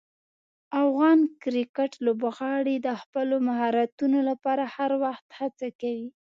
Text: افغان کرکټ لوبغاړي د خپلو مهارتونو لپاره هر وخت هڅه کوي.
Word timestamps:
افغان 0.83 1.19
کرکټ 1.41 1.91
لوبغاړي 2.05 2.75
د 2.85 2.87
خپلو 3.01 3.35
مهارتونو 3.47 4.19
لپاره 4.29 4.63
هر 4.75 4.91
وخت 5.03 5.27
هڅه 5.39 5.67
کوي. 5.81 6.07